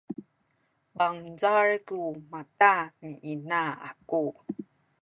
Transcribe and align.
bangcal 0.95 1.69
ku 1.87 1.99
mata 2.31 2.75
ni 3.05 3.13
ina 3.33 3.63
aku 3.89 4.23